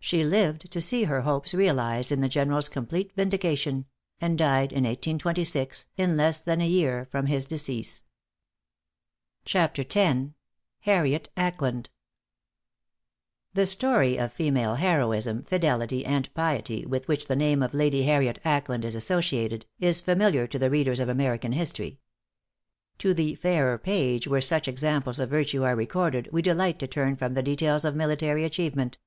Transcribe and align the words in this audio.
She 0.00 0.22
lived 0.22 0.70
to 0.70 0.82
see 0.82 1.04
her 1.04 1.22
hopes, 1.22 1.54
realized 1.54 2.12
in 2.12 2.20
the 2.20 2.28
General's 2.28 2.68
complete 2.68 3.10
vindication; 3.16 3.86
and 4.20 4.36
died 4.36 4.70
in 4.70 4.84
1826, 4.84 5.86
in 5.96 6.14
less 6.14 6.42
than 6.42 6.60
a 6.60 6.68
year 6.68 7.06
from 7.10 7.24
his 7.24 7.46
decease. 7.46 8.04
X. 9.46 9.52
HARRIET 9.54 9.70
ACKLAND. 11.38 11.88
[Illustration: 11.88 11.88
0196] 11.88 11.88
|The 13.54 13.66
story 13.66 14.18
of 14.18 14.30
female 14.30 14.74
heroism, 14.74 15.44
fidelity, 15.44 16.04
and 16.04 16.28
piety, 16.34 16.84
with 16.84 17.08
which 17.08 17.28
the 17.28 17.34
name 17.34 17.62
of 17.62 17.72
Lady 17.72 18.02
Harriet 18.02 18.40
Ackland 18.44 18.84
is 18.84 18.94
associated, 18.94 19.64
is 19.80 20.02
familiar 20.02 20.46
to 20.46 20.58
the 20.58 20.68
readers 20.68 21.00
of 21.00 21.08
American 21.08 21.52
history. 21.52 21.98
To 22.98 23.14
the 23.14 23.36
fairer 23.36 23.78
page 23.78 24.28
where 24.28 24.42
such 24.42 24.68
examples 24.68 25.18
of 25.18 25.30
virtue 25.30 25.62
are 25.62 25.74
recorded, 25.74 26.28
we 26.30 26.42
delight 26.42 26.78
to 26.80 26.86
turn 26.86 27.16
from 27.16 27.32
the 27.32 27.42
details 27.42 27.86
of 27.86 27.96
military 27.96 28.44
achievement. 28.44 28.98